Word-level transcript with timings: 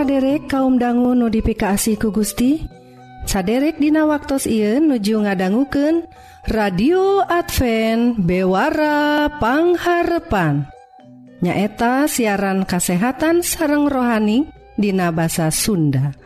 saderek 0.00 0.48
kaum 0.48 0.80
dangu 0.80 1.12
notifikasi 1.12 2.00
ku 2.00 2.08
Gusti 2.08 2.64
saderek 3.28 3.76
Dina 3.76 4.08
waktu 4.08 4.40
Ieu 4.48 4.80
nuju 4.80 5.28
ngadangguken 5.28 6.08
radio 6.48 7.20
Advent 7.28 8.16
bewarapangharpan 8.24 10.64
nyaeta 11.44 12.08
siaran 12.08 12.64
kasehatan 12.64 13.44
sareng 13.44 13.92
rohani 13.92 14.48
Dina 14.80 15.12
basa 15.12 15.52
Sunda. 15.52 16.16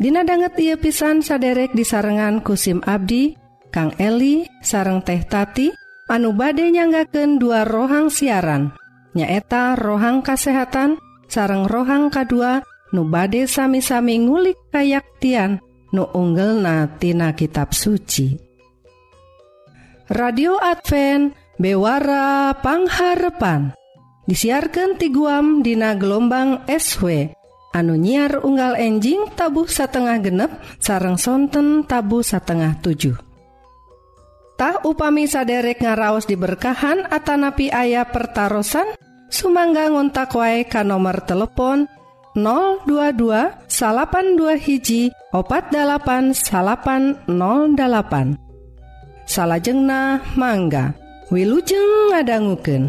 Dina 0.00 0.24
banget 0.24 0.56
ia 0.56 0.80
pisan 0.80 1.20
saderek 1.20 1.76
di 1.76 1.84
sarengan 1.84 2.40
kusim 2.40 2.80
Abdi 2.88 3.36
Kang 3.68 3.92
Eli 4.00 4.48
sareng 4.64 5.04
teh 5.04 5.20
tati 5.28 5.68
anu 6.08 6.32
bade 6.32 6.72
nyanggaken 6.72 7.36
dua 7.36 7.68
rohang 7.68 8.08
siaran 8.08 8.72
nyaeta 9.12 9.76
rohang 9.76 10.24
kasehatan 10.24 11.04
sareng 11.26 11.66
rohang 11.66 12.08
kedua 12.08 12.62
nu 12.94 13.06
bade 13.06 13.50
sami-sami 13.50 14.22
ngulik 14.22 14.58
kayaktian 14.70 15.58
nu 15.94 16.06
unggel 16.14 16.62
natina 16.62 17.34
kitab 17.34 17.74
suci. 17.74 18.38
Radio 20.06 20.54
Advent 20.62 21.34
Bewara 21.58 22.54
Pangharepan. 22.62 23.74
Disiarkan 24.26 24.98
ti 24.98 25.10
guam 25.10 25.62
dina 25.62 25.94
gelombang 25.94 26.66
SW 26.66 27.30
anu 27.76 27.94
nyiar 27.94 28.40
unggal 28.40 28.74
enjing 28.80 29.28
tabuh 29.36 29.68
satengah 29.68 30.16
genep 30.24 30.50
sarang 30.80 31.20
sonten 31.20 31.84
tabu 31.84 32.24
satengah 32.24 32.80
7 32.80 33.12
Tah 34.56 34.80
upami 34.88 35.28
saderek 35.28 35.84
ngaraos 35.84 36.24
diberkahan 36.24 37.04
Atanapi 37.12 37.68
ayah 37.68 38.08
pertaran 38.08 38.64
Sumangga 39.26 39.90
ngontak 39.90 40.32
wae 40.38 40.64
ka 40.66 40.86
nomor 40.86 41.22
telepon 41.26 41.90
022 42.36 43.66
salapan 43.66 44.36
dua 44.36 44.54
hiji 44.60 45.08
opat 45.32 45.72
dalapan 45.72 46.36
salapan 46.36 47.16
08 47.26 48.36
salahjengna 49.26 50.20
mangga 50.36 50.94
Wilujeng 51.26 52.14
ngadangguken. 52.14 52.86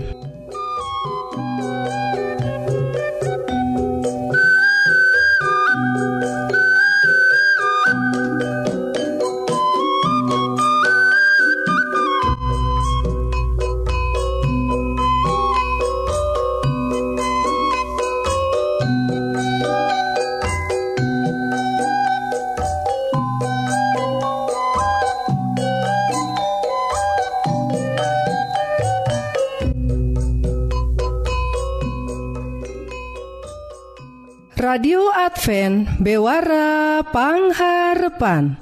Advent 35.48 36.04
bewarapangharpan 36.04 38.60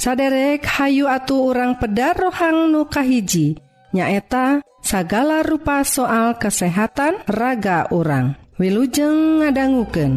saderek 0.00 0.64
Hayu 0.64 1.12
atuh 1.12 1.52
orang 1.52 1.76
pedar 1.76 2.16
rohang 2.16 2.72
nukahiji 2.72 3.60
nyaeta 3.92 4.64
sagala 4.80 5.44
rupa 5.44 5.84
soal 5.84 6.40
kesehatan 6.40 7.20
raga 7.28 7.92
orang 7.92 8.32
wilujeng 8.56 9.44
ngadangguken. 9.44 10.16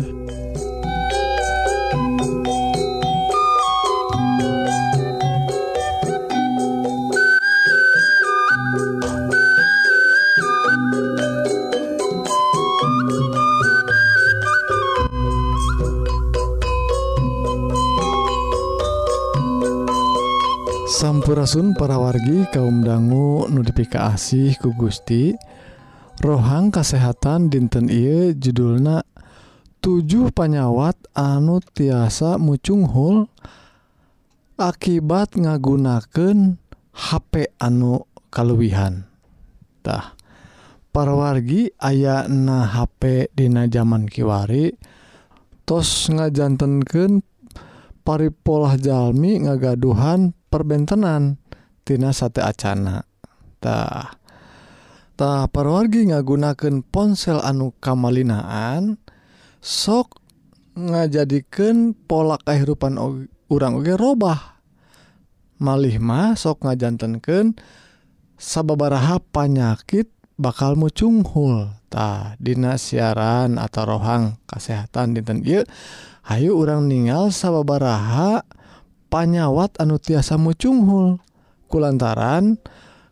Sampurasun 21.29 21.78
para 21.78 22.01
wargi 22.01 22.41
kaum 22.50 22.81
dangu 22.81 23.45
nudipika 23.53 24.17
asih 24.17 24.57
ku 24.57 24.73
Gusti. 24.73 25.38
Rohang 26.25 26.73
kasehatan 26.73 27.53
dinten 27.53 27.85
Ieu 27.85 28.34
judulna 28.34 29.06
7 29.78 30.34
panyawat 30.34 30.97
anu 31.13 31.62
tiasa 31.62 32.41
mucunghul 32.41 33.29
akibat 34.57 35.38
ngagunaken 35.38 36.57
HP 36.97 37.53
anu 37.61 38.09
kaluwihantah 38.34 40.17
para 40.90 41.13
wargi 41.13 41.69
aya 41.78 42.25
na 42.25 42.66
HP 42.66 43.29
Dina 43.38 43.69
zaman 43.69 44.09
Kiwari 44.09 44.73
tos 45.69 46.09
ngajantenken 46.09 47.22
pari 48.01 48.34
pola 48.34 48.73
Jalmi 48.81 49.46
ngagaduhan 49.46 50.39
perbentenantina 50.50 52.10
sate 52.12 52.42
acanatah 52.42 54.18
perwargi 55.54 56.10
ngagunaken 56.10 56.82
ponsel 56.84 57.40
anu 57.40 57.72
kamalinaan 57.78 58.98
sok 59.62 60.20
ngajadikan 60.74 61.94
pola 61.94 62.42
kehidupan 62.42 62.98
urang 63.52 63.74
oge 63.80 63.94
robah. 64.00 64.62
Malihmah 65.59 66.40
sok 66.40 66.64
ngajantanken 66.64 67.59
sababaraha 68.40 69.20
panyakit 69.20 70.08
bakal 70.40 70.80
mucunghultah 70.80 72.40
Dina 72.40 72.80
siaran 72.80 73.59
atau 73.59 73.84
rohang 73.84 74.40
kesehatan 74.48 75.20
dinten 75.20 75.44
Ieu 75.44 75.68
orang 76.56 76.88
ningal 76.88 77.36
sababaraha 77.36 78.48
panyawat 79.09 79.75
anu 79.81 79.97
tiasa 79.97 80.38
mucunghul 80.38 81.18
kulantaran 81.68 82.62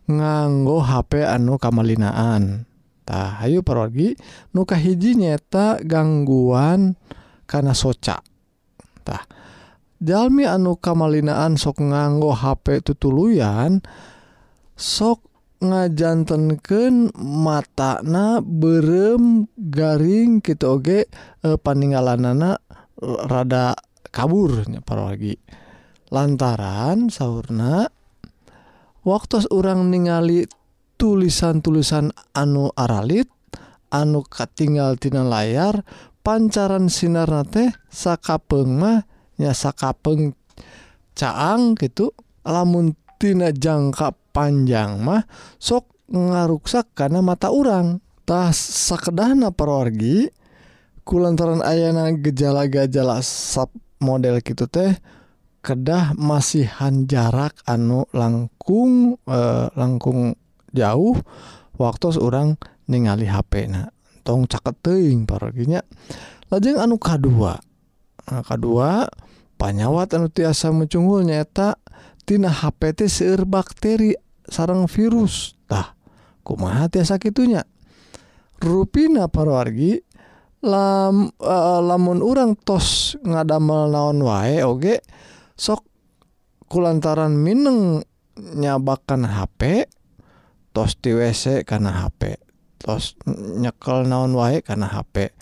nganggo 0.08 0.80
HP 0.80 1.26
anu 1.26 1.60
kamalinaan.tah 1.60 3.42
Ayu 3.44 3.60
pergi 3.60 4.16
nuka 4.56 4.78
hiji 4.78 5.18
nyeta 5.18 5.82
gangguan 5.84 6.96
karena 7.44 7.76
socatah 7.76 9.26
Jami 9.98 10.46
anu 10.46 10.78
kamalinaan 10.78 11.58
sok 11.58 11.82
nganggo 11.82 12.30
HP 12.30 12.86
tutuluyan 12.86 13.82
sok 14.78 15.26
ngajantenken 15.58 17.10
matana 17.18 18.38
berem 18.38 19.50
garing 19.58 20.38
gitu 20.38 20.78
oge 20.78 21.10
e, 21.42 21.48
paninggalanana 21.58 22.62
rada 23.26 23.74
kaburnya 24.14 24.78
paragi. 24.86 25.34
lantaran 26.08 27.12
sahurna 27.12 27.92
waktu 29.04 29.44
orang 29.52 29.92
ningali 29.92 30.48
tulisan-tulisan 30.96 32.12
anu 32.34 32.72
aralit 32.74 33.28
anu 33.92 34.24
katinggaltina 34.24 35.24
layar 35.24 35.84
pancaran 36.24 36.92
sinarna 36.92 37.44
teh 37.44 37.72
sakapeng 37.88 38.76
mah 38.76 39.04
nya 39.40 39.54
sakapeng 39.54 40.34
caang 41.16 41.78
gitu 41.78 42.12
lamuntina 42.44 43.54
jangka 43.54 44.12
panjang 44.34 45.00
mah 45.00 45.24
sok 45.56 45.88
ngaruksak 46.08 46.92
karena 46.96 47.20
mata 47.20 47.52
orang 47.52 48.00
tas 48.24 48.56
sakedahna 48.56 49.52
perorgi 49.52 50.28
kulantaran 51.04 51.64
ayana 51.64 52.12
gejala-gejala 52.12 53.24
sub 53.24 53.72
model 54.00 54.40
gitu 54.44 54.68
teh 54.68 54.96
kedah 55.68 56.16
masihan 56.16 57.04
jarak 57.04 57.52
anu 57.68 58.08
langkung 58.16 59.20
e, 59.28 59.40
langkung 59.76 60.32
jauh 60.72 61.20
waktu 61.76 62.06
seorang 62.16 62.56
ningali 62.88 63.28
HP 63.28 63.68
nah 63.68 63.92
tong 64.24 64.48
caket 64.48 64.80
teing 64.80 65.28
paraginya 65.28 65.84
lajeng 66.48 66.80
anu 66.80 66.96
K2 66.96 67.28
nah, 68.32 68.40
K2 68.40 68.66
panyawat 69.60 70.16
anu 70.16 70.32
tiasa 70.32 70.72
mencunggul 70.72 71.28
nyata 71.28 71.76
tina 72.28 72.52
HPT 72.52 73.08
seueur 73.08 73.48
bakteri 73.48 74.12
sarang 74.44 74.84
virus. 74.84 75.56
Tah 75.64 75.96
kumaha 76.44 76.92
tiasa 76.92 77.16
kitunya? 77.16 77.64
Rupina 78.60 79.32
parwargi 79.32 79.96
lam 80.60 81.32
uh, 81.40 81.80
lamun 81.80 82.20
urang 82.20 82.52
tos 82.58 83.14
ngadamel 83.22 83.94
naon 83.94 84.18
wae 84.20 84.60
oge 84.60 84.66
okay? 84.66 84.98
sok 85.58 85.82
kulantaran 86.70 87.34
Mineng 87.34 88.06
nyabakan 88.38 89.26
HP 89.26 89.90
tos 90.70 90.94
di 91.02 91.10
WC 91.10 91.66
karena 91.66 92.06
HP 92.06 92.38
tos 92.78 93.18
nyekel 93.34 94.06
naon 94.06 94.38
wae 94.38 94.62
karena 94.62 94.86
HP 94.86 95.34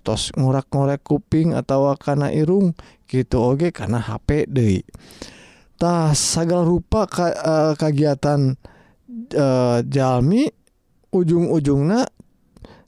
tos 0.00 0.32
ngurak-ngorek 0.32 1.04
kuping 1.04 1.52
atau 1.52 1.92
karena 2.00 2.32
irung 2.32 2.72
gitu 3.04 3.40
oge 3.40 3.68
karena 3.68 4.00
HP 4.00 4.48
deh 4.48 4.80
tah 5.78 6.10
segala 6.16 6.66
rupa 6.66 7.06
ka, 7.06 7.26
eh, 7.28 7.36
uh, 7.36 7.72
kegiatan 7.78 8.52
uh, 8.52 9.38
eh, 9.38 9.78
jalmi 9.86 10.48
ujung-ujungna 11.14 12.04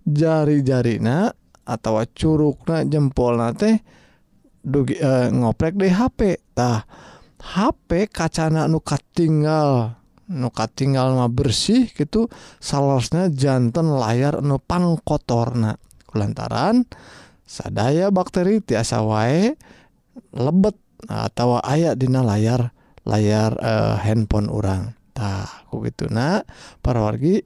jari-jarina 0.04 1.30
atau 1.64 2.02
curugna 2.10 2.82
jempolna 2.82 3.54
teh 3.54 3.78
dugi 4.60 5.00
uh, 5.00 5.26
eh, 5.26 5.28
ngoprek 5.32 5.76
di 5.76 5.88
HPtah 5.88 6.78
HP 7.40 8.12
kacana 8.12 8.68
nukat 8.68 9.00
tinggal 9.16 9.96
nukat 10.30 10.70
tinggal 10.78 11.16
mah 11.18 11.26
bersih 11.26 11.90
gitu 11.90 12.30
salahnya 12.62 13.32
jantan 13.34 13.90
layar 13.90 14.38
nupang 14.44 14.94
kotorna 15.02 15.74
lantaran 16.14 16.86
sadaya 17.42 18.14
bakteri 18.14 18.62
tiasa 18.62 19.02
wae 19.02 19.58
lebet 20.30 20.78
atau 21.10 21.58
ayat 21.58 21.98
dina 21.98 22.22
layar 22.22 22.70
layar 23.02 23.58
uh, 23.58 23.98
handphone 23.98 24.46
orangtah 24.46 25.66
begitu 25.74 26.06
nah 26.06 26.46
para 26.78 27.02
wargi 27.02 27.42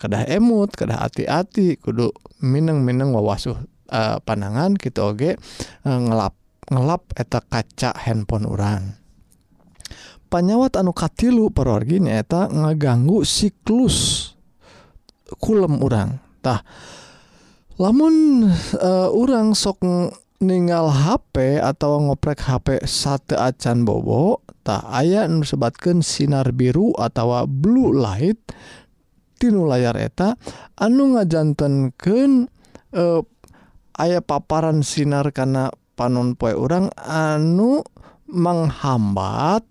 kedah 0.00 0.24
emut 0.32 0.72
kedah 0.72 1.04
hati-hati 1.04 1.76
kudu 1.76 2.08
Mineng-mineng 2.38 3.10
wawasuh 3.10 3.58
Eh, 3.88 3.96
uh, 3.96 4.16
panangan 4.20 4.76
gitu 4.76 5.00
oge 5.00 5.32
uh, 5.32 5.88
eh, 5.88 5.96
ngelap 5.96 6.36
ngelap 6.68 7.08
eta 7.16 7.40
kaca 7.40 7.96
handphone 7.96 8.44
orang 8.44 9.00
panyawat 10.28 10.76
anu 10.76 10.92
katilu 10.92 11.48
perorgi 11.48 11.96
eta 12.04 12.52
ngeganggu 12.52 13.24
siklus 13.24 14.28
kulem 15.40 15.80
orangtah 15.80 16.60
lamun 17.80 18.44
eh, 18.52 18.84
uh, 18.84 19.08
orang 19.08 19.56
sok 19.56 19.80
ningal 20.44 20.92
HP 20.92 21.56
atau 21.56 22.12
ngoprek 22.12 22.44
HP 22.44 22.84
sate 22.84 23.40
acan 23.40 23.88
bobo 23.88 24.44
tak 24.68 24.84
aya 24.84 25.24
nusebatkan 25.24 26.04
sinar 26.04 26.52
biru 26.52 26.92
atau 26.92 27.48
blue 27.48 27.96
light 27.96 28.36
tinu 29.40 29.64
layar 29.64 29.96
eta 29.96 30.36
anu 30.76 31.16
ngajantenken 31.16 32.52
e, 32.92 33.02
aya 33.98 34.22
paparan 34.22 34.86
sinar 34.86 35.34
karena 35.34 35.74
panon 35.98 36.38
poe 36.38 36.54
orang 36.54 36.94
anu 37.02 37.82
menghambat 38.30 39.66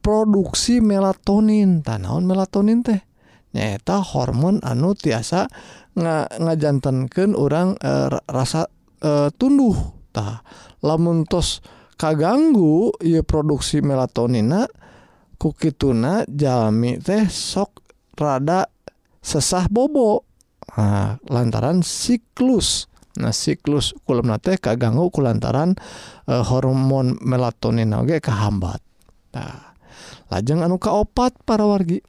produksi 0.00 0.80
melatonin. 0.80 1.84
Tanaon 1.84 2.24
melatonin 2.24 2.80
teh? 2.80 3.00
Nyata 3.52 4.00
hormon 4.00 4.64
anu 4.64 4.96
tiasa 4.96 5.44
nga 5.92 6.24
ngajantankan 6.30 7.36
orang 7.36 7.76
e, 7.82 7.92
rasa 8.30 8.70
e, 9.02 9.28
tundutah 9.34 10.40
lamuntos 10.86 11.58
kaganggu 11.98 12.94
ia 13.02 13.26
produksi 13.26 13.82
melatonina 13.82 14.70
kuki 15.36 15.74
tuna 15.74 16.22
jalmi 16.30 17.02
teh 17.02 17.26
sok 17.26 17.82
rada 18.16 18.70
sesah 19.20 19.66
bobo. 19.66 20.24
Nah, 20.78 21.18
lantaran 21.26 21.82
siklus 21.82 22.86
nah 23.18 23.34
siklus 23.34 23.96
kulum 24.06 24.30
teh 24.38 24.54
kaganggu 24.54 25.10
kulantaran 25.10 25.74
e, 26.30 26.34
hormon 26.46 27.18
melatonin 27.18 27.90
oge 27.96 28.22
kehambat 28.22 28.78
nah 29.34 29.70
lajeng 30.30 30.62
anu 30.62 30.78
kaopat 30.78 31.34
para 31.42 31.66
wargi. 31.66 32.00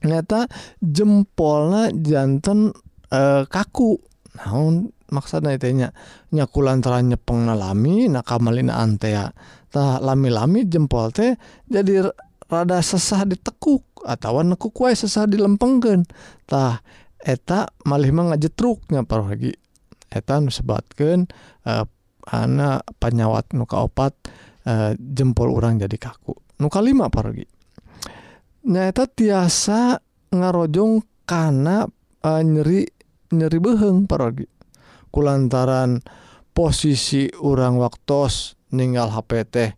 Ternyata 0.00 0.50
jempolnya 0.82 1.94
jantan 1.94 2.74
e, 3.08 3.46
kaku. 3.46 4.00
Naon 4.40 4.94
maksudnya 5.10 5.54
itenya 5.54 5.90
nya? 6.34 6.46
Lantaran 6.46 7.10
nyepeng 7.10 7.46
nalami 7.46 8.10
nakamalina 8.10 8.80
antea. 8.80 9.30
Tah 9.70 10.02
lami-lami 10.02 10.66
jempol 10.66 11.14
teh 11.14 11.38
jadi 11.70 12.10
rada 12.50 12.82
sesah 12.82 13.22
ditekuk 13.22 14.02
atau 14.02 14.42
nekuk 14.42 14.74
wae 14.74 14.96
sesah 14.96 15.30
dilempengkeun. 15.30 16.08
Tah 16.48 16.82
eta 17.20 17.68
malih 17.84 18.10
mah 18.16 18.34
ngajetruknya 18.34 19.04
para 19.04 19.28
lagi 19.28 19.52
etan 20.10 20.50
disebabkan 20.50 21.30
uh, 21.64 21.82
eh, 21.82 21.86
anak 22.30 22.84
penyawat 22.98 23.54
nuka 23.54 23.86
opat 23.86 24.12
uh, 24.66 24.92
eh, 24.92 24.92
jempol 24.98 25.54
orang 25.54 25.78
jadi 25.78 25.96
kaku 25.96 26.34
nuka 26.60 26.82
lima 26.82 27.08
pergi 27.08 27.46
nyata 28.66 29.08
tiasa 29.08 29.98
ngarojong 30.34 31.00
karena 31.24 31.86
uh, 31.86 32.28
eh, 32.38 32.42
nyeri 32.44 32.82
nyeri 33.30 33.58
beheng 33.62 34.10
pergi 34.10 34.46
kulantaran 35.14 36.02
posisi 36.50 37.30
orang 37.40 37.78
waktos 37.78 38.58
ninggal 38.74 39.10
HP 39.10 39.30
teh 39.50 39.70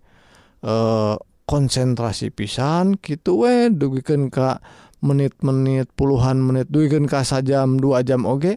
konsentrasi 1.49 2.31
pisan 2.31 2.97
gitu 3.03 3.45
we 3.45 3.67
dugikan 3.69 4.31
Ka 4.31 4.63
menit-menit 5.03 5.91
puluhan 5.99 6.39
menit 6.39 6.71
dugikan 6.71 7.11
ka 7.11 7.27
sajam 7.27 7.77
dua 7.83 8.07
jam 8.07 8.23
oge 8.23 8.55
okay. 8.55 8.57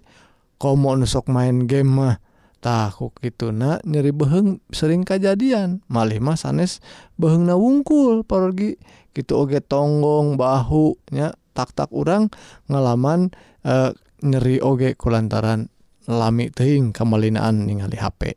komo 0.58 0.96
nusok 0.96 1.28
main 1.32 1.66
game 1.66 1.90
mah 1.90 2.16
tahu 2.64 3.14
gitu 3.22 3.54
nah 3.54 3.78
nyeri 3.86 4.10
beheng 4.10 4.64
sering 4.74 5.06
kejadian 5.06 5.86
malih 5.86 6.18
mas 6.18 6.48
sanes 6.48 6.82
beheng 7.20 7.46
na 7.46 7.54
wungkul 7.54 8.26
pergi 8.26 8.80
gitu 9.14 9.46
oge 9.46 9.62
tonggong 9.62 10.36
bahunya 10.36 11.38
tak-tak 11.54 11.94
orang 11.94 12.34
ngalaman 12.68 13.30
e, 13.62 13.94
nyeri 14.26 14.60
oge 14.66 14.98
kulantaran 14.98 15.70
lami 16.10 16.50
teing 16.50 16.90
kemalinaan 16.90 17.70
ningali 17.70 18.02
HP 18.02 18.34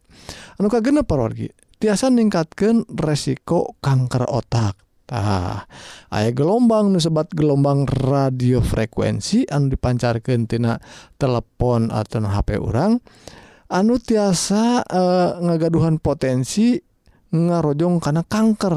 anu 0.60 0.68
kagena 0.68 1.02
pergi 1.08 1.48
tiasa 1.78 2.10
ningkatkan 2.10 2.84
resiko 2.90 3.78
kanker 3.78 4.26
otak. 4.26 4.87
tah 5.08 5.64
aya 6.12 6.30
gelombang 6.36 6.92
nusebat 6.92 7.32
gelombang 7.32 7.88
radio 7.88 8.60
frekuensi 8.60 9.48
anu 9.48 9.72
dipancarkentina 9.72 10.76
telepon 11.16 11.88
atau 11.88 12.20
HP 12.28 12.60
orang 12.60 13.00
anu 13.72 13.96
tiasa 13.96 14.84
e, 14.84 15.02
ngagaduhan 15.40 15.96
potensi 15.96 16.76
ngarojong 17.32 18.00
karena 18.00 18.22
kanker. 18.24 18.76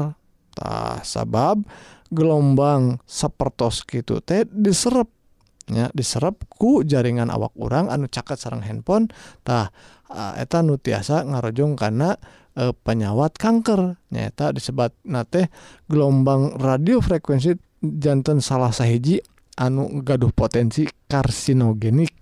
Tah 0.52 1.00
sabab 1.00 1.64
gelombang 2.12 3.00
sepertos 3.08 3.88
gitu 3.88 4.20
teh 4.20 4.44
diserap 4.44 5.08
ya 5.64 5.88
diserap 5.96 6.44
ku 6.60 6.84
jaringan 6.84 7.32
awak 7.32 7.56
orang 7.56 7.88
anu 7.88 8.04
caket 8.12 8.36
sarang 8.36 8.60
handphone. 8.60 9.08
Tah 9.40 9.72
eh, 10.12 10.44
eta 10.44 10.60
nu 10.60 10.76
tiasa 10.76 11.24
ngarojong 11.24 11.72
karena 11.72 12.12
e, 12.56 12.72
penyawat 12.72 13.36
kanker. 13.36 13.96
Nyata 14.12 14.52
disebat 14.56 14.92
nate 15.06 15.52
gelombang 15.88 16.56
radio 16.60 17.00
frekuensi 17.00 17.56
jantan 17.82 18.38
salah 18.38 18.70
sahiji 18.70 19.18
anu 19.58 20.00
gaduh 20.04 20.32
potensi 20.32 20.88
karsinogenik. 21.08 22.12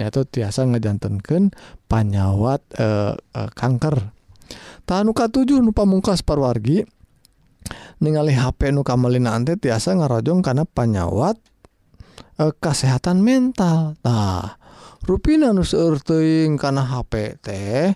Yaitu 0.00 0.24
tiasa 0.28 0.64
ngejantankan 0.68 1.52
panyawat 1.88 2.60
e, 2.76 2.84
eh, 2.84 3.14
e, 3.16 3.40
eh, 3.44 3.50
kanker. 3.52 3.96
Tanuka 4.88 5.28
7 5.28 5.60
nu 5.60 5.76
pamungkas 5.76 6.24
parwargi 6.24 6.80
ningali 8.00 8.32
HP 8.32 8.72
nu 8.72 8.80
kamelina 8.80 9.36
ante 9.36 9.60
tiasa 9.60 9.92
ngarojong 9.92 10.40
karena 10.40 10.64
panyawat 10.64 11.36
e, 12.40 12.44
kesehatan 12.56 13.20
mental. 13.20 14.00
Nah 14.00 14.56
rupina 15.04 15.52
nu 15.52 15.64
seueur 15.64 16.00
teuing 16.00 16.56
kana 16.56 16.84
HP 16.84 17.40
teh 17.44 17.92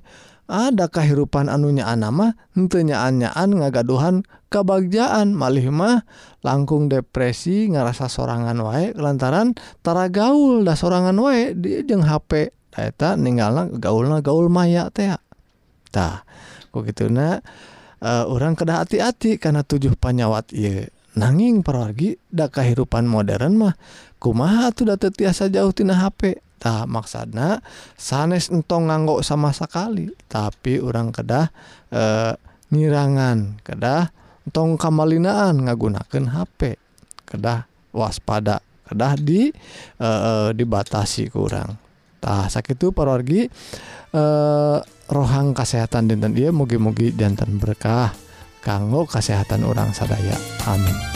ada 0.51 0.91
kehidupan 0.91 1.47
anunya 1.47 1.87
anama 1.87 2.35
tenyaannyaan 2.55 3.51
ngagaduhan 3.57 4.27
kebagjaan 4.53 5.33
malihmah 5.33 6.05
langkung 6.45 6.91
depresi 6.91 7.71
ngerasa 7.73 8.11
sorangan 8.11 8.59
wae 8.61 8.93
lantaran 8.99 9.57
tara 9.81 10.11
gaul 10.13 10.67
dah 10.67 10.77
sorangan 10.77 11.17
wae 11.17 11.57
di 11.57 11.81
jeng 11.87 12.05
HP 12.05 12.53
eta 12.75 13.15
ninggal 13.17 13.73
gaul 13.79 14.09
gaul 14.21 14.47
maya 14.53 14.93
teatah 14.93 16.27
kok 16.73 16.83
gitu 16.89 17.13
na 17.13 17.39
eh, 18.01 18.09
uh, 18.09 18.25
orang 18.27 18.57
kedah 18.57 18.83
hati-hati 18.83 19.37
karena 19.37 19.63
tujuh 19.63 19.95
panyawat 19.95 20.51
ye 20.51 20.89
nanging 21.17 21.61
perwargi 21.61 22.17
da 22.33 22.49
kehidupan 22.49 23.05
modern 23.05 23.61
mah? 23.61 23.75
Kumaha 24.23 24.71
tuh 24.73 24.89
data 24.89 25.11
tiasa 25.11 25.51
jauh 25.51 25.75
tina 25.75 25.99
HP 25.99 26.39
tak 26.63 26.87
maksana 26.87 27.59
sanes 27.99 28.47
entong 28.55 28.87
nganggo 28.87 29.19
sama 29.27 29.51
sekali 29.51 30.07
tapi 30.31 30.79
orang 30.79 31.11
kedah 31.11 31.51
eh, 31.91 31.99
e, 31.99 32.39
nyirangan 32.71 33.59
kedah 33.67 34.15
tong 34.55 34.79
kamalinaan 34.79 35.67
ngagunakan 35.67 36.31
HP 36.31 36.79
kedah 37.27 37.67
waspada 37.91 38.63
kedah 38.87 39.19
di 39.19 39.51
e, 39.99 40.07
e, 40.07 40.33
dibatasi 40.55 41.35
kurang 41.35 41.83
tah 42.23 42.47
sakit 42.47 42.79
itu 42.79 42.95
parorgi 42.95 43.51
e, 43.51 43.51
eh, 44.15 44.79
rohang 45.11 45.59
kesehatan 45.59 46.07
dinten 46.07 46.31
dia 46.31 46.55
mugi-mugi 46.55 47.11
jantan 47.19 47.59
berkah 47.59 48.15
kanggo 48.63 49.05
kesehatan 49.05 49.67
orang 49.67 49.91
sadaya. 49.91 50.39
Amin. 50.71 51.12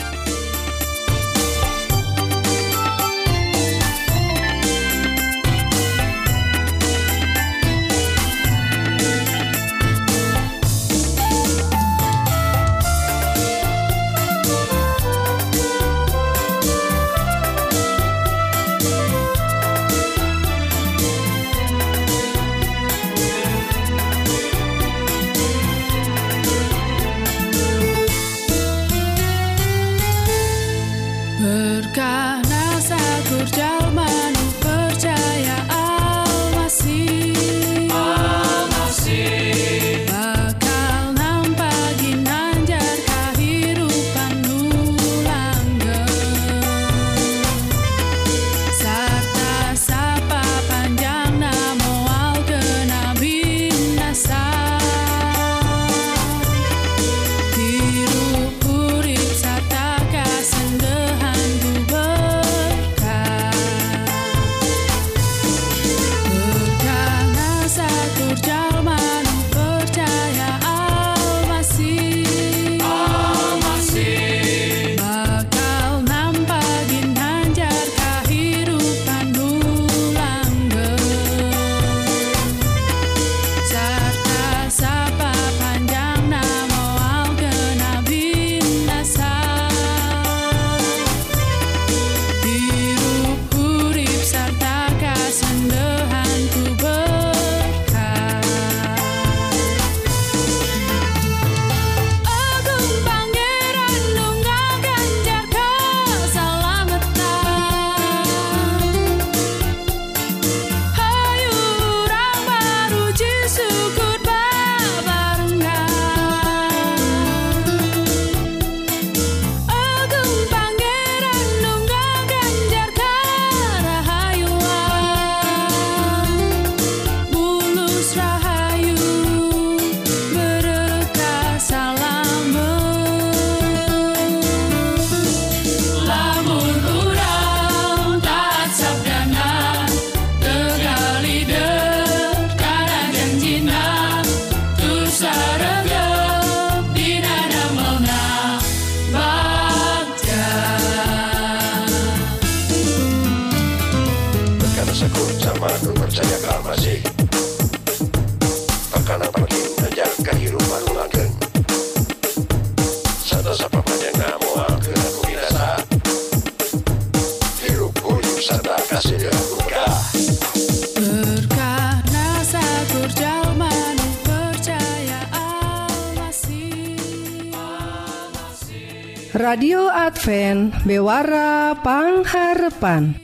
radio 179.47 179.87
Advent 179.87 180.75
bewarapangharepan 180.83 183.15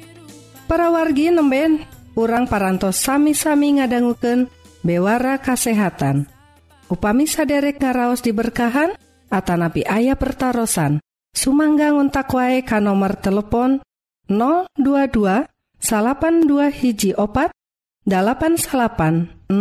para 0.71 0.87
wargi 0.87 1.35
nemben 1.35 1.83
urang 2.15 2.47
parantos 2.47 2.95
sami-sami 2.95 3.75
ngadangguken 3.75 4.47
bewara 4.87 5.43
kasehatan. 5.43 6.31
Upami 6.87 7.27
saderek 7.27 7.83
ngaraos 7.83 8.23
diberkahan 8.23 8.95
Atanapi 9.27 9.83
ayah 9.83 10.15
pertaran 10.15 11.03
Sumangga 11.35 11.91
ngontak 11.91 12.31
wae 12.31 12.63
ka 12.63 12.79
nomor 12.79 13.19
telepon 13.19 13.83
022 14.31 15.43
salapan 15.83 16.47
dua 16.47 16.71
hiji 16.71 17.11
opat 17.19 17.51
8808 18.07 19.59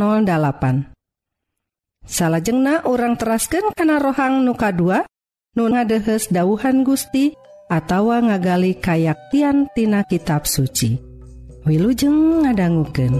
salahjengna 2.06 2.86
orang 2.86 3.18
terasken 3.18 3.74
kana 3.74 3.98
rohang 3.98 4.46
nuka 4.46 4.70
2 4.70 5.10
Nun 5.52 5.76
ngadehes 5.76 6.32
dauhan 6.32 6.80
Gusti 6.80 7.36
atawa 7.68 8.24
ngagali 8.24 8.72
kayaktian 8.80 9.68
tina 9.76 10.00
kitab 10.00 10.48
suci. 10.48 10.96
Wilujeng 11.68 12.40
ngadangguken. 12.40 13.12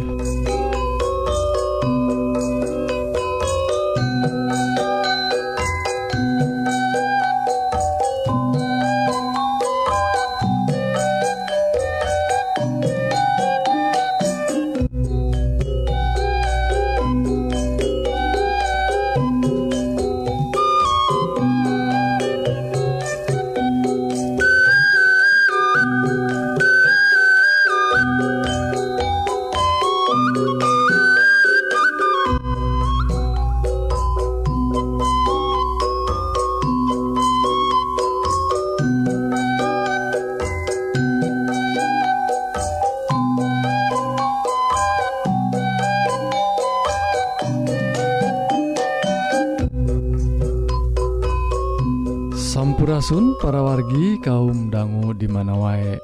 Sampurasun 52.52 53.34
para 53.42 53.58
wargi 53.58 54.20
kaum 54.22 54.70
dangu 54.70 55.16
di 55.16 55.26
mana 55.26 55.56
wae 55.56 55.98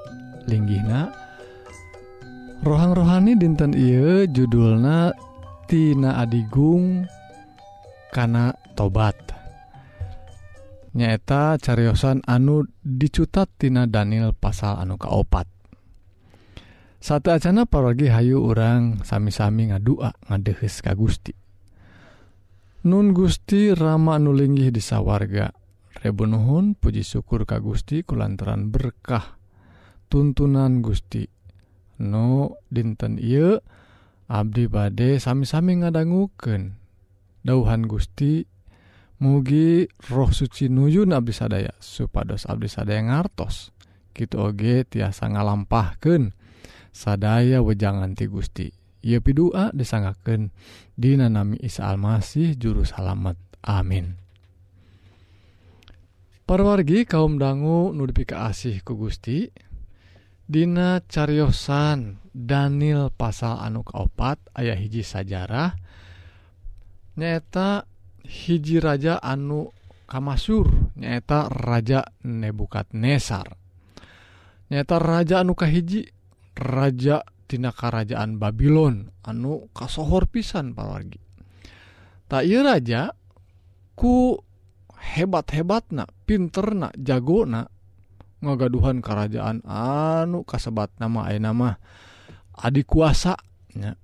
linggihna? 0.49 1.18
Nyanyi 3.29 3.45
dinten 3.45 3.77
Ieu 3.77 4.25
judulna 4.25 5.13
Tina 5.69 6.17
Adigung 6.17 7.05
Kana 8.09 8.57
tobat. 8.73 9.21
Nyaeta 10.97 11.61
cariosan 11.61 12.25
anu 12.25 12.65
dicutat 12.81 13.53
Tina 13.61 13.85
Daniel 13.85 14.33
pasal 14.33 14.81
anu 14.81 14.97
kaopat. 14.97 15.45
Satu 17.05 17.29
acana 17.29 17.69
paragi 17.69 18.09
Hayu 18.09 18.49
orang 18.49 19.05
sami-sami 19.05 19.77
ngadua 19.77 20.17
ngadehes 20.33 20.81
ka 20.81 20.97
Gusti. 20.97 21.37
Nun 22.89 23.13
Gusti 23.13 23.77
Rama 23.77 24.17
nulinggih 24.17 24.73
di 24.73 24.81
sawarga. 24.81 25.53
Rebunuhun 26.01 26.81
puji 26.81 27.05
syukur 27.05 27.45
ka 27.45 27.61
Gusti 27.61 28.01
kulantaran 28.09 28.73
berkah 28.73 29.37
tuntunan 30.09 30.81
Gusti. 30.81 31.38
nu 31.99 32.55
dinten 32.71 33.19
ieu 33.19 33.61
Abdi 34.29 34.69
bade 34.69 35.17
sami-sami 35.17 35.81
ngadangguken 35.81 36.77
dauhan 37.49 37.89
Gusti 37.89 38.45
mugi 39.25 39.89
roh 40.13 40.31
suci 40.31 40.69
nuyun 40.69 41.17
Abdi 41.17 41.33
sadaya 41.33 41.73
supados 41.81 42.45
Abdi 42.45 42.69
sadaya 42.69 43.03
ngartos. 43.09 43.73
Gitu 44.13 44.37
oge 44.37 44.83
tiasa 44.85 45.31
ngalampahken 45.31 46.35
sadaya 46.93 47.63
wejangan 47.65 48.13
ti 48.19 48.27
Gusti. 48.29 48.69
Ia 49.07 49.23
pidua 49.23 49.71
disangaken 49.71 50.51
dinanami 50.99 51.57
Isa 51.63 51.87
Almasih 51.87 52.59
juru 52.59 52.83
salamet 52.83 53.39
amin. 53.63 54.19
Perwargi 56.49 57.05
kaum 57.05 57.39
dangu 57.39 57.95
nudipika 57.95 58.49
asih 58.51 58.83
ku 58.83 58.99
Gusti 58.99 59.49
Dina 60.49 61.05
caryosan 61.05 62.25
Daniel 62.33 63.13
pasal 63.13 63.61
anuk 63.61 63.93
opat 63.93 64.41
ayah 64.57 64.81
hiji 64.81 65.05
sajarah 65.05 65.77
nyata 67.21 67.85
hiji 68.25 68.81
raja 68.81 69.21
anu 69.21 69.69
Kamasur 70.09 70.97
nyata 70.97 71.53
raja 71.53 72.01
Nebukadnesar. 72.25 73.45
Nyata 74.73 74.97
raja 74.97 75.45
anu 75.45 75.53
kahiji 75.53 76.09
raja 76.57 77.21
tina 77.45 77.77
kerajaan 77.77 78.41
Babylon 78.41 79.13
anu 79.29 79.69
kasohor 79.77 80.33
pisan 80.33 80.73
pawargi 80.73 81.21
tak 82.29 82.45
iya 82.45 82.61
raja 82.61 83.09
ku 83.97 84.37
hebat-hebatna 84.93 86.05
pinterna 86.29 86.93
jagona 86.93 87.65
ngagaduhan 88.39 89.03
kerajaan 89.03 89.67
anu 89.67 90.47
kasebat 90.47 90.95
nama 91.03 91.27
A 91.27 91.35
nama 91.39 91.79
adik 92.55 92.87
kuasanya 92.91 93.99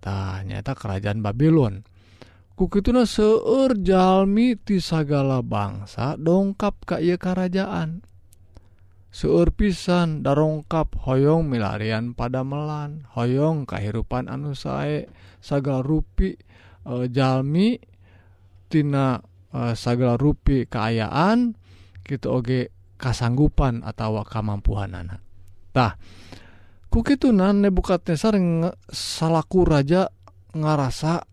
tanyata 0.00 0.72
kerajaan 0.72 1.20
Babylon 1.20 1.84
kukituna 2.56 3.04
seueur 3.04 3.76
Jalmi 3.76 4.56
ti 4.56 4.80
sagala 4.80 5.44
bangsa 5.44 6.16
dongkap 6.16 6.88
ka 6.88 6.96
ieu 6.98 7.20
kerajaan. 7.20 8.00
Seueur 9.12 9.48
pisan 9.52 10.20
darongkap 10.20 10.92
hoyong 11.08 11.48
milarian 11.48 12.12
pada 12.12 12.44
melan 12.44 13.08
hoyong 13.16 13.64
kehidupan 13.64 14.28
anu 14.28 14.52
sae 14.52 15.08
sagala 15.40 15.80
rupi 15.80 16.36
e, 16.84 16.94
Jalmi 17.08 17.80
tina 18.68 19.16
e, 19.52 19.72
sagala 19.72 20.20
rupi 20.20 20.68
keayaan 20.68 21.56
kita 22.04 22.28
oge 22.28 22.75
kasanggupan 22.96 23.84
atau 23.84 24.24
kamampuhan 24.24 24.96
anaktah 24.96 26.00
kukitunan 26.88 27.60
Nebukadnezar 27.60 28.36
salahku 28.88 29.68
raja 29.68 30.08
ngarasa 30.56 31.24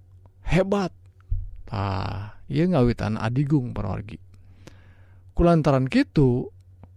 hebattah 0.43 2.35
ia 2.51 2.63
ngawitan 2.67 3.15
Adigung 3.15 3.71
perorgi 3.71 4.19
kulantaran 5.33 5.87
gitu 5.87 6.51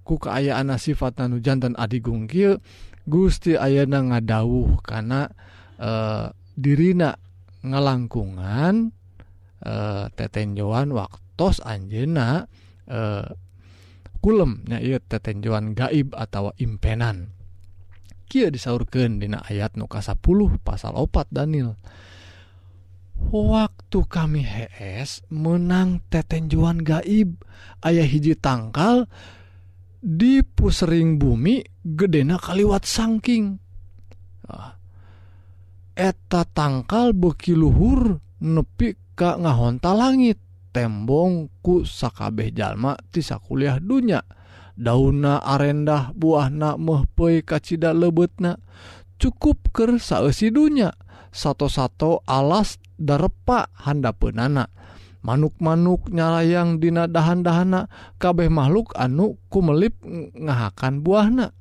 ku 0.07 0.15
keayaan 0.19 0.75
sifat 0.77 1.19
Nanu 1.19 1.39
jantan 1.39 1.79
Adigung 1.79 2.27
Ky 2.27 2.59
Gusti 3.07 3.55
Ayna 3.55 4.03
ngadauh 4.03 4.83
karena 4.83 5.31
eh, 5.79 6.27
dirina 6.59 7.15
ngalangkungan 7.63 8.91
eh, 9.63 10.05
tetenjoan 10.11 10.91
waktu 10.91 11.47
anjena 11.63 12.51
eh, 12.91 13.27
kulemnya 14.27 14.83
ia 14.83 14.99
tetenjuan 14.99 15.79
gaib 15.79 16.11
atau 16.19 16.51
impenan. 16.59 17.31
Kia 18.27 18.51
disaurkan 18.51 19.23
dina 19.23 19.39
ayat 19.47 19.79
nukasa 19.79 20.19
10 20.19 20.67
pasal 20.67 20.99
opat 20.99 21.31
Daniel. 21.31 21.79
Waktu 23.31 24.03
kami 24.11 24.43
HS 24.43 25.31
menang 25.31 26.03
tetenjuan 26.11 26.83
gaib 26.83 27.39
ayah 27.87 28.03
hiji 28.03 28.35
tangkal 28.35 29.07
di 30.03 30.43
pusering 30.43 31.23
bumi 31.23 31.63
gedena 31.87 32.35
kaliwat 32.43 32.83
sangking. 32.83 33.63
Ah. 34.51 34.75
Eta 35.95 36.43
tangkal 36.51 37.15
beki 37.15 37.55
luhur 37.55 38.19
nepi 38.43 38.99
ka 39.15 39.39
ngahonta 39.39 39.95
langit. 39.95 40.43
ditembong 40.77 41.49
ku 41.65 41.89
sakabeh 41.89 42.53
jalma 42.53 43.01
tisa 43.09 43.41
kuliah 43.41 43.81
dunya. 43.81 44.21
Dauna 44.77 45.41
arendah 45.41 46.13
buahna 46.13 46.77
mehpoi 46.77 47.41
kacita 47.41 47.97
lebetna. 47.97 48.61
Cukup 49.17 49.73
ker 49.73 49.97
saeusi 49.97 50.53
dunya. 50.53 50.93
Satu-satu 51.33 52.29
alas 52.29 52.77
darepa 53.01 53.73
handapeunana 53.73 54.69
manuk-manuk 55.25 56.13
nyalayang 56.13 56.79
dina 56.79 57.09
dahan-dahana 57.09 57.89
kabeh 58.21 58.53
makhluk 58.53 58.93
anu 59.01 59.41
kumelip 59.49 59.97
ngahakan 60.37 61.01
buahna. 61.01 61.57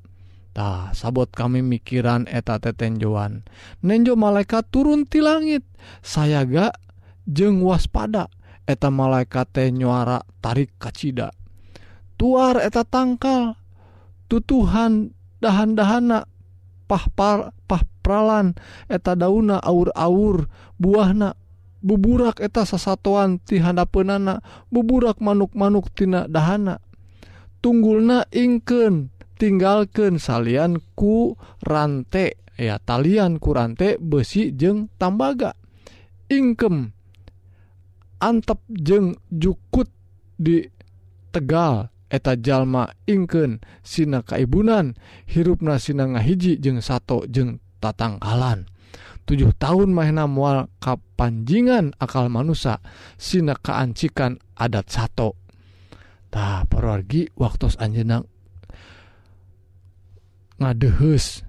Tah, 0.56 0.92
sabot 0.92 1.28
kami 1.32 1.64
mikiran 1.64 2.28
eta 2.32 2.60
tetenjoan. 2.60 3.48
Nenjo 3.80 4.16
malaikat 4.16 4.72
turun 4.72 5.08
ti 5.08 5.20
langit, 5.20 5.64
sayaga 6.04 6.72
jeng 7.28 7.64
waspada. 7.64 8.32
eta 8.66 8.90
malaikat 8.90 9.48
teh 9.54 9.70
nyara 9.72 10.22
tarik 10.42 10.74
kacita 10.82 11.32
tuar 12.18 12.60
eta 12.60 12.84
tangkal 12.84 13.56
tutuhan 14.28 15.14
dahan-dahana 15.40 16.26
pahpar 16.90 17.54
pahpralan 17.70 18.58
eta 18.90 19.14
dauna 19.14 19.62
aur-aur 19.62 20.50
buahna 20.78 21.38
buburak 21.86 22.42
eta 22.42 22.66
sasatuan 22.66 23.38
tihanapenana 23.46 24.42
buburak 24.74 25.22
manuk-manuk 25.22 25.94
tina 25.94 26.26
dahana. 26.26 26.82
Tunggulna 27.62 28.26
ingken 28.34 29.14
tinggalkan 29.38 30.18
salian 30.18 30.82
ku 30.98 31.38
rante 31.62 32.42
ya 32.58 32.82
talian 32.82 33.38
kurante 33.38 34.02
besi 34.02 34.50
jeng 34.58 34.90
tambaga. 34.98 35.54
Ingkem 36.26 36.95
antep 38.20 38.60
jeung 38.70 39.16
jukut 39.32 39.90
di 40.36 40.64
Tegal 41.36 41.92
eta 42.08 42.40
jalma 42.40 42.88
ingken 43.04 43.60
Sina 43.84 44.24
kaibunan 44.24 44.96
hirupna 45.28 45.76
Sina 45.76 46.08
ngahiji 46.08 46.64
jeung 46.64 46.80
satu 46.80 47.28
jeung 47.28 47.60
tatangkalan. 47.84 48.72
7 49.26 49.58
tahun 49.58 49.90
mahna 49.90 50.30
mual 50.30 50.70
kapanjingan 50.78 51.98
akal 51.98 52.30
manusia 52.30 52.78
Sina 53.18 53.58
keancikan 53.58 54.38
adat 54.54 54.86
satutah 54.94 56.64
perwargi 56.70 57.34
waktu 57.34 57.74
Anjenang 57.82 58.30
ngadehus 60.62 61.44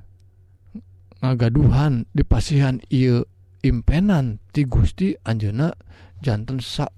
ngagaduhan 1.21 2.09
dipasihan 2.17 2.81
ia 2.91 3.23
impenan 3.63 4.43
ti 4.51 4.67
Gusti 4.67 5.15
Anjena 5.23 5.77
jantan 6.25 6.63
sak 6.63 6.93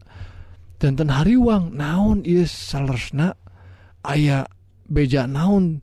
jantan 0.79 1.11
hariwang 1.11 1.75
naon 1.75 2.23
is 2.23 2.51
salesna 2.51 3.35
aya 4.07 4.47
beja 4.89 5.27
naon 5.27 5.83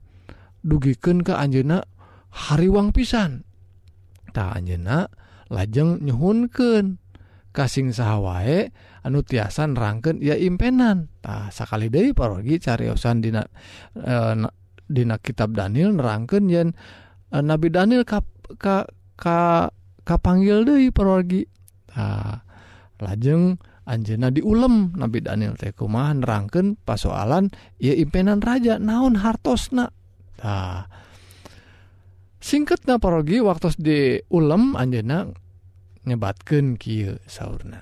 dugiken 0.65 1.21
ke 1.21 1.31
Anjena 1.31 1.85
hariwang 2.33 2.89
pisan. 2.89 3.45
Tak 4.33 4.57
Anjena 4.59 5.07
lajeng 5.53 6.01
nyhunken 6.01 6.97
kasing 7.55 7.93
sahwae 7.95 8.73
anu 9.05 9.21
tiasan 9.21 9.77
rangken 9.77 10.19
ya 10.19 10.35
impenan. 10.35 11.13
Tak 11.21 11.53
sakali 11.53 11.87
dari 11.87 12.11
parogi 12.11 12.57
cariyosan 12.57 13.21
dina 13.21 13.45
e, 13.95 14.15
dina 14.89 15.15
kitab 15.21 15.53
Daniel 15.55 15.95
nerangken 15.95 16.49
yen 16.49 16.73
e, 17.29 17.37
Nabi 17.39 17.71
Daniel 17.71 18.03
kap 18.03 18.25
ka 18.57 18.89
ka 19.15 19.69
kapanggil 20.03 20.65
deh 20.65 20.89
parogi. 20.91 21.45
Tak 21.87 22.43
lajeng 23.01 23.59
Anjena 23.85 24.33
diulem. 24.33 24.97
Nabi 24.97 25.21
Daniel 25.21 25.53
teh 25.61 25.69
kumaha 25.69 26.17
nerangkeun 26.17 26.81
pasoalan 26.81 27.53
ia 27.77 27.93
impenan 27.93 28.41
raja 28.41 28.81
naon 28.81 29.21
hartosna? 29.21 29.93
Tah. 30.35 30.89
singkat 32.45 32.85
naparogi 32.85 33.41
waktu 33.41 33.73
di 33.81 33.99
ulem 34.29 34.77
Anjena 34.77 35.25
nyebatkan 36.05 36.77
Ki 36.77 37.09
sauna 37.25 37.81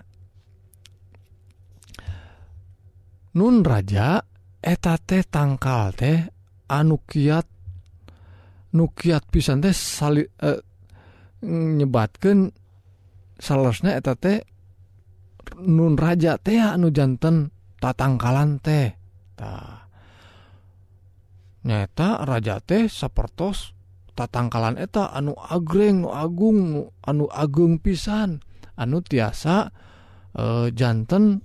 Nun 3.34 3.66
raja 3.66 4.22
eta 4.64 4.96
teh 5.02 5.26
tangkal 5.28 5.92
teh 5.98 6.20
anu 6.72 7.02
kiat 7.04 7.48
nukiat 8.74 9.24
pisan 9.30 9.62
teh 9.62 9.74
sali, 9.74 10.22
eh, 10.22 10.62
nyebatkan 11.44 12.54
salesnya 13.42 13.98
eta 13.98 14.14
teh 14.14 14.38
nun 15.64 16.00
raja 16.00 16.40
teh 16.40 16.60
anu 16.60 16.90
jantan 16.90 17.52
tatangkalan 17.80 18.60
teh. 18.64 18.96
Ta. 19.36 19.84
Nyata 21.64 22.28
raja 22.28 22.60
teh 22.60 22.92
sapertos 22.92 23.72
tatangkalan 24.14 24.78
eta 24.78 25.10
anu 25.10 25.34
agreng 25.36 26.06
nu 26.06 26.10
agung 26.12 26.60
nu 26.76 26.82
anu 27.04 27.26
agung 27.32 27.80
pisan. 27.80 28.40
Anu 28.74 29.06
tiasa 29.06 29.70
e, 30.34 30.74
jantan 30.74 31.40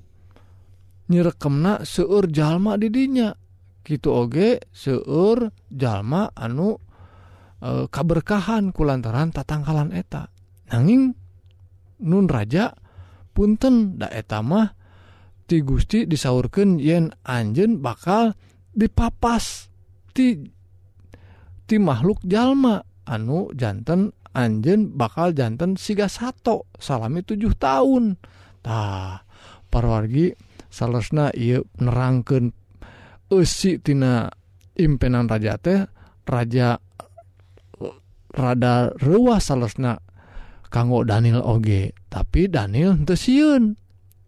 nyirekemna 1.08 1.84
seur 1.84 2.28
jalma 2.32 2.80
didinya 2.80 3.32
gitu 3.84 4.12
oge 4.12 4.64
seur 4.72 5.52
jalma 5.68 6.32
anu 6.34 6.76
e, 7.60 7.86
kaberkahan 7.88 8.72
kulantaran 8.72 9.30
tatangkalan 9.30 9.92
eta. 9.94 10.28
Nanging 10.72 11.14
nun 12.04 12.26
raja 12.28 12.74
punten 13.38 13.94
daeta 14.02 14.42
mah 14.42 14.74
ti 15.46 15.62
Gusti 15.62 16.10
disaurkan 16.10 16.82
yen 16.82 17.14
Anjen 17.22 17.78
bakal 17.78 18.34
dipapas 18.74 19.70
ti 20.10 20.42
ti 21.70 21.76
makhluk 21.78 22.18
jalma. 22.26 22.82
Anu 23.06 23.54
jantan 23.54 24.10
Anjen 24.34 24.98
bakal 24.98 25.38
jantan 25.38 25.78
siga 25.78 26.10
satu 26.10 26.66
salami 26.82 27.22
7 27.22 27.54
tahun. 27.54 28.18
Tah 28.58 29.22
parwargi 29.70 30.34
salesna 30.66 31.30
ia 31.30 31.62
nerangkan 31.78 32.50
esi 33.30 33.78
tina 33.78 34.26
impenan 34.74 35.30
raja 35.30 35.56
teh 35.62 35.86
raja 36.26 36.76
rada 38.34 38.74
ruah 38.98 39.40
salesna 39.40 40.07
kanggo 40.68 41.04
Daniel 41.04 41.44
oge. 41.44 41.92
Tapi 42.08 42.48
Daniel 42.48 42.96
ente 42.96 43.16
siun. 43.16 43.76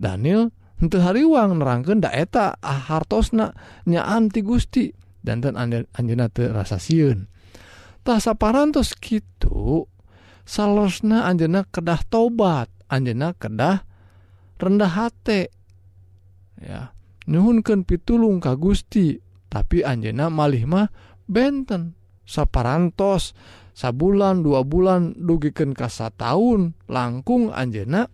Daniel 0.00 0.52
ente 0.80 0.98
hariwang 1.00 1.60
nerangkan 1.60 2.00
daeta 2.00 2.56
ah 2.60 2.80
hartosna 2.90 3.52
nyaan 3.88 4.28
ti 4.32 4.40
Gusti. 4.44 4.92
Dan 5.20 5.44
dan 5.44 5.56
anjeuna 5.92 6.32
teu 6.32 6.48
rasa 6.52 6.80
siun. 6.80 7.28
Tah 8.00 8.16
saparantos 8.16 8.96
kitu 8.96 9.84
salosna 10.48 11.28
anjeuna 11.28 11.68
kedah 11.68 12.00
tobat 12.08 12.72
anjeuna 12.88 13.36
kedah 13.36 13.84
rendah 14.56 14.92
hati 14.92 15.46
ya 16.60 16.96
nuhunkan 17.30 17.86
pitulung 17.86 18.42
ka 18.42 18.58
Gusti. 18.58 19.20
Tapi 19.50 19.82
anjena 19.82 20.30
malih 20.30 20.66
mah 20.66 20.88
benten. 21.26 21.98
Saparantos 22.22 23.34
sabulan 23.72 24.42
dua 24.44 24.66
bulan 24.66 25.14
dugiken 25.16 25.72
kasa 25.72 26.10
tahun 26.14 26.74
langkung 26.90 27.50
Anjena 27.54 28.10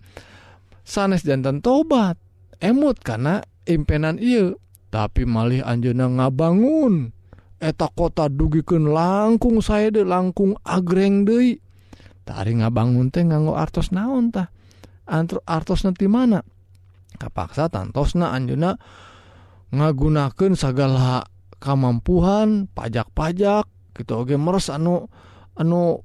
sanes 0.87 1.27
jantan 1.27 1.61
tobat 1.61 2.16
emut 2.61 3.01
karena 3.03 3.42
impenan 3.66 4.16
il 4.23 4.57
tapi 4.88 5.29
malih 5.29 5.61
Anjena 5.66 6.09
ngabangun. 6.09 7.12
Eta 7.57 7.88
kota 7.88 8.29
dugiken 8.29 8.92
langkung 8.92 9.64
saya 9.64 9.88
de 9.88 10.05
langkung 10.05 10.61
agreng 10.61 11.25
Dei 11.25 11.57
tari 12.27 12.53
ngabangun 12.53 13.09
teh 13.09 13.25
nganggo 13.25 13.57
artos 13.57 13.97
naon 13.97 14.29
tah? 14.29 14.53
Antro 15.09 15.40
artos 15.47 15.87
nanti 15.87 16.05
mana? 16.05 16.45
Kapaksa 17.16 17.73
tantosna 17.73 18.37
Anjena 18.37 18.77
ngagunaken 19.73 20.53
segala 20.53 21.25
kemampuan 21.57 22.69
pajak-pajak 22.77 23.64
gitu 23.97 24.12
Oge 24.21 24.37
meres 24.37 24.69
anu 24.69 25.09
anu 25.57 26.01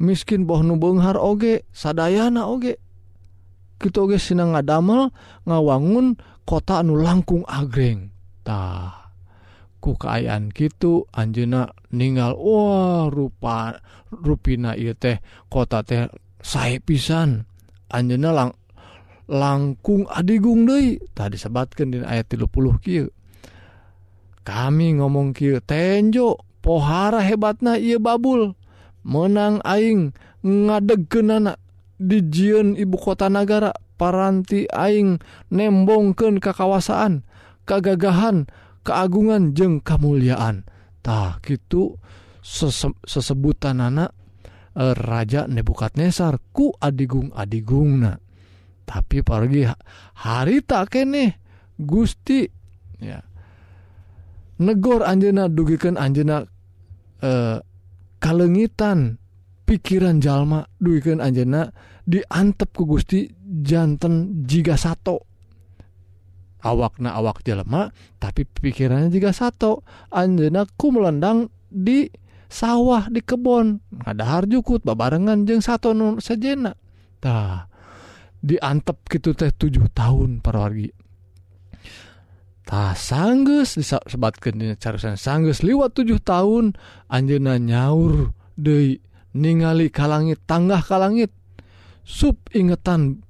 miskin 0.00 0.44
boh 0.48 0.60
nu 0.60 0.76
Benghar 0.76 1.18
oge 1.18 1.68
sadana 1.74 2.48
oge. 2.48 2.80
Gitu 3.80 3.96
oge 4.04 4.16
sinang 4.20 4.54
ngadamel 4.54 5.10
ngawangun 5.44 6.16
kota 6.44 6.80
anu 6.80 7.00
langkung 7.00 7.44
agrengtah 7.44 9.12
ku 9.84 10.00
kaayaan 10.00 10.48
gitu 10.48 11.04
Anjena 11.12 11.68
ningal 11.92 12.40
Wah 12.40 13.12
rupa 13.12 13.76
ruina 14.08 14.72
teh 14.96 15.20
kota 15.52 15.84
teh 15.84 16.08
saya 16.40 16.80
pisan. 16.80 17.44
Anjena 17.92 18.32
lang 18.32 18.52
langkung 19.28 20.04
Adigung 20.08 20.68
Dei 20.68 21.00
tadi 21.16 21.36
disebatkan 21.36 21.88
di 21.88 21.96
ayat 22.04 22.28
30 22.28 22.48
Q 22.80 22.86
kami 24.44 25.00
ngomong 25.00 25.32
Q 25.32 25.64
tenjo 25.64 26.36
pohara 26.60 27.24
hebatna 27.24 27.80
ia 27.80 27.96
babul. 27.96 28.52
menang 29.04 29.60
aing 29.62 30.16
ngadegen 30.40 31.28
anak 31.30 31.60
dijiun 32.00 32.74
ibu 32.74 32.96
kota 32.98 33.28
negara 33.28 33.70
paranti 34.00 34.66
aing 34.68 35.22
nembongken 35.52 36.42
kekawasaan 36.42 37.22
kegagahan 37.68 38.50
keagungan 38.84 39.56
jeng 39.56 39.80
kemuliaantah 39.80 41.40
gitu 41.44 41.96
sese 42.44 42.92
sesebutan 43.08 43.80
anak 43.80 44.12
e, 44.76 44.92
eh, 44.92 44.94
Raja 44.96 45.48
Nebukadnesar 45.48 46.36
ku 46.52 46.74
adigung 46.76 47.32
adigungna 47.32 48.20
tapi 48.84 49.24
pergi 49.24 49.64
hari 50.20 50.60
tak 50.60 50.92
kene 50.92 51.40
Gusti 51.80 52.44
ya. 53.00 53.18
Negor 54.60 55.02
Anjena 55.02 55.50
dugikan 55.50 55.98
Anjena 55.98 56.44
eh 57.24 57.58
kalengitan 58.24 59.20
pikiran 59.68 60.16
jalma 60.24 60.64
duken 60.80 61.20
Anjena 61.20 61.68
diantep 62.08 62.72
ku 62.72 62.88
Gusti 62.88 63.28
jantan 63.44 64.48
jika 64.48 64.80
satu 64.80 65.20
awakna 66.64 67.12
awak 67.12 67.44
jelema 67.44 67.92
tapi 68.16 68.48
pikirannya 68.48 69.12
juga 69.12 69.36
satu 69.36 69.84
Anjena 70.08 70.64
ku 70.64 70.88
melendang 70.88 71.52
di 71.68 72.08
sawah 72.48 73.10
di 73.10 73.18
kebon. 73.18 73.82
Ada 74.06 74.40
harjukut 74.40 74.86
babarengan 74.86 75.44
jeng 75.44 75.60
satu 75.60 75.92
nun 75.92 76.22
sejena 76.24 76.72
tah 77.20 77.68
diantep 78.44 79.08
gitu 79.08 79.32
teh 79.32 79.48
tujuh 79.48 79.88
tahun 79.96 80.44
perwargi 80.44 80.92
sanggus 82.96 83.76
disebatkan 83.76 84.56
cara 84.80 84.96
sanggus 85.20 85.60
liwat 85.60 85.92
7 86.00 86.16
tahun 86.24 86.64
Anjena 87.12 87.60
nyaur 87.60 88.32
De 88.56 89.02
ningali 89.34 89.90
ka 89.90 90.06
langit 90.06 90.38
tangga 90.46 90.78
ka 90.78 90.96
langit. 90.96 91.34
Sub 92.06 92.38
ingetan 92.54 93.24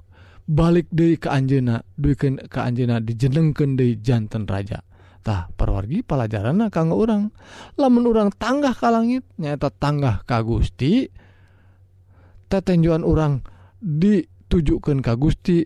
balik 0.45 0.93
De 0.93 1.17
ke 1.17 1.33
Anjena 1.33 1.81
du 1.97 2.13
ke 2.15 2.61
Anjena 2.61 3.01
dijenengken 3.01 3.81
dijantan 3.81 4.45
rajatah 4.45 5.51
perwargi 5.57 6.05
pelajaran 6.05 6.69
kang 6.69 6.93
orang 6.93 7.33
lamen 7.81 8.05
orang 8.05 8.29
tangga 8.37 8.77
ka 8.77 8.93
langit 8.93 9.25
nyata 9.41 9.73
tangga 9.73 10.21
Ka 10.29 10.45
Gusti 10.45 11.09
tetenjuan 12.53 13.03
orang 13.03 13.41
ditujukan 13.81 15.01
Ka 15.01 15.17
Gusti 15.17 15.65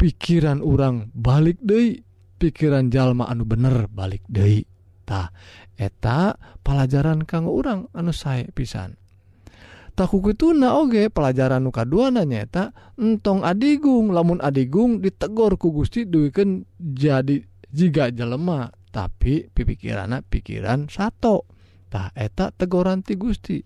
pikiran 0.00 0.64
orang 0.64 1.12
balik 1.12 1.60
De 1.60 2.05
pikiran 2.36 2.92
jalma 2.92 3.26
anu 3.26 3.48
bener 3.48 3.88
balik 3.88 4.22
Deitah 4.28 5.32
eta 5.76 6.36
pelajaran 6.60 7.24
kanggo 7.24 7.56
urang 7.56 7.88
anu 7.96 8.12
saya 8.12 8.46
pisan. 8.52 8.96
Takku 9.96 10.20
itu 10.28 10.52
na 10.52 10.76
oge 10.76 11.08
pelajaran 11.08 11.64
nukaduana 11.64 12.28
nyata 12.28 12.76
entong 13.00 13.40
adigung 13.48 14.12
lamun 14.12 14.44
adigung 14.44 15.00
ditegor 15.00 15.56
ku 15.56 15.72
Gusti 15.72 16.04
duwiken 16.04 16.68
jadi 16.76 17.40
jika 17.72 18.12
jelema 18.12 18.68
tapi 18.92 19.48
pipikiran 19.48 20.20
pikiran 20.28 20.92
satu 20.92 21.48
tah 21.88 22.12
eta 22.12 22.52
tegoranti 22.52 23.16
Gusti. 23.16 23.58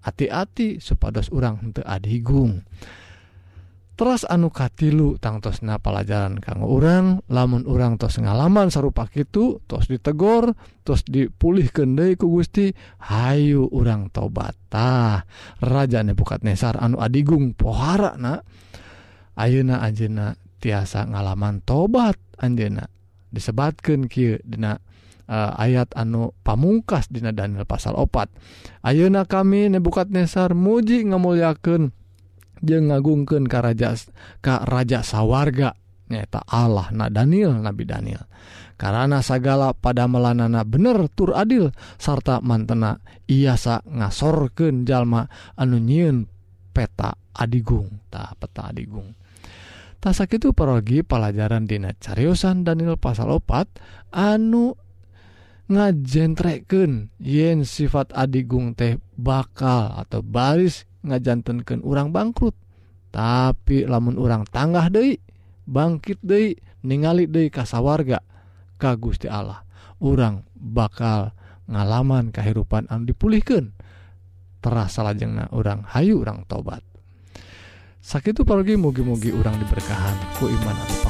Hati-hati 0.00 0.80
sepados 0.80 1.28
orang 1.28 1.60
untuk 1.60 1.84
adigung. 1.84 2.64
terus 4.00 4.24
anu 4.24 4.48
katilu 4.48 5.20
tangtosna 5.20 5.76
pelajaran 5.76 6.40
kanggo 6.40 6.72
orang 6.72 7.20
lamun 7.28 7.68
orang 7.68 8.00
tos 8.00 8.16
ngalaman 8.16 8.72
sarupa 8.72 9.04
itu 9.12 9.60
tos 9.68 9.92
ditegor 9.92 10.56
tos 10.80 11.04
dipulih 11.04 11.68
kendai 11.68 12.16
ku 12.16 12.32
Gusti 12.32 12.72
Hayu 12.96 13.68
urang 13.68 14.08
tobatah. 14.08 15.28
Raja 15.60 16.00
Nebukadnesar 16.00 16.80
anu 16.80 16.96
adigung 16.96 17.52
pohara 17.52 18.16
na 18.16 18.40
Ayeuna 19.36 19.84
Anjena 19.84 20.32
tiasa 20.64 21.04
ngalaman 21.04 21.60
tobat 21.60 22.16
Anjena 22.40 22.88
disebatkan 23.28 24.08
Ky 24.08 24.40
Dina 24.40 24.80
Uh, 25.30 25.54
ayat 25.62 25.94
anu 25.94 26.34
pamungkas 26.42 27.06
Dina 27.06 27.30
Daniel 27.30 27.62
pasal 27.62 27.94
opat. 27.94 28.26
Ayeuna 28.82 29.22
kami 29.22 29.70
nebukadnesar 29.70 30.58
muji 30.58 31.06
ngemuliaken 31.06 31.99
jeung 32.60 32.92
ngagungken 32.92 33.48
ka 33.48 33.64
raja 33.64 33.96
ka 34.44 34.64
raja 34.64 35.00
sawarga 35.04 35.76
nyata 36.10 36.42
Allah 36.50 36.90
na 36.90 37.06
Daniel 37.08 37.54
Nabi 37.56 37.86
Daniel. 37.86 38.26
Karena 38.80 39.20
sagala 39.20 39.76
pada 39.76 40.08
melanana 40.08 40.64
bener 40.64 41.06
tur 41.12 41.36
adil 41.36 41.68
sarta 42.00 42.40
mantena 42.40 42.98
iasa 43.28 43.84
ngasorkeun 43.84 44.88
jalma 44.88 45.28
anu 45.54 45.76
nyieun 45.76 46.24
peta 46.72 47.14
adigung 47.36 48.02
ta 48.08 48.32
peta 48.40 48.72
adigung. 48.72 49.14
Tasak 50.00 50.40
itu 50.40 50.56
perogi 50.56 51.04
pelajaran 51.04 51.68
dina 51.68 51.92
cariosan 51.92 52.64
Daniel 52.64 52.96
pasal 52.96 53.36
opat 53.36 53.68
anu 54.08 54.72
ngajentreken 55.70 57.14
yen 57.22 57.62
sifat 57.62 58.10
adigung 58.16 58.74
teh 58.74 58.98
bakal 59.14 59.92
atau 59.94 60.24
baris 60.24 60.89
ngajantankan 61.04 61.80
urang 61.84 62.10
bangkrut. 62.14 62.56
Tapi 63.10 63.90
lamun 63.90 64.14
urang 64.14 64.46
tanggah 64.46 64.86
De 64.86 65.18
bangkit 65.66 66.22
De 66.22 66.54
ningali 66.86 67.26
De 67.26 67.50
kasa 67.50 67.82
warga 67.82 68.22
ka 68.78 68.94
Gusti 68.94 69.26
Allah 69.26 69.66
orang 70.00 70.46
bakal 70.54 71.34
ngalaman 71.66 72.32
kehidupan 72.32 72.86
anu 72.90 73.10
dipulihkan 73.10 73.74
terasa 74.62 75.02
lajengna 75.02 75.50
orang 75.50 75.84
hayu 75.90 76.22
orang 76.22 76.46
tobat. 76.46 76.82
Sakit 78.00 78.32
itu 78.32 78.42
pergi 78.48 78.80
mugi-mugi 78.80 79.34
orang 79.34 79.60
diberkahan 79.60 80.16
ku 80.40 80.48
iman 80.48 80.76
anu 80.76 81.09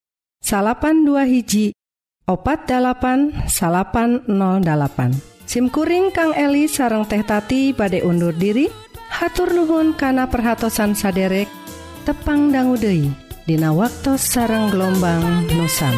salapan 0.41 1.05
dua 1.05 1.23
hiji. 1.23 1.71
Opat 2.25 2.69
dalapan 2.69 3.33
salapan 3.49 4.21
08 4.29 5.47
SIMkuring 5.49 6.13
Kang 6.15 6.31
Eli 6.37 6.69
sareng 6.69 7.03
teh 7.03 7.21
tati 7.25 7.73
badai 7.73 8.05
undur 8.05 8.33
diri. 8.33 8.69
Hatur 9.11 9.51
nuhun 9.51 9.93
kana 9.93 10.31
perhatsan 10.31 10.95
saderek 10.95 11.51
tepang 12.07 12.47
danggudehi 12.47 13.11
Dina 13.43 13.75
waktu 13.75 14.15
sarang 14.15 14.71
gelombang 14.71 15.51
nusam. 15.51 15.91